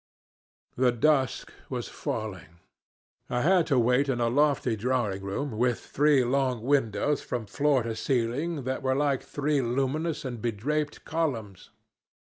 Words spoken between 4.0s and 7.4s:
in a lofty drawing room with three long windows